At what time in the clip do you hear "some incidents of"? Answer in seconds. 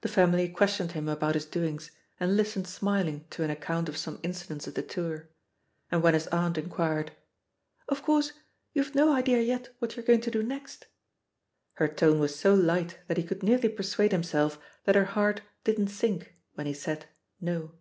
3.98-4.72